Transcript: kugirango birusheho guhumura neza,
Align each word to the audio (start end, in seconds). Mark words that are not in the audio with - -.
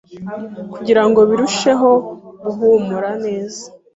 kugirango 0.73 1.19
birusheho 1.29 1.91
guhumura 2.43 3.09
neza, 3.25 3.63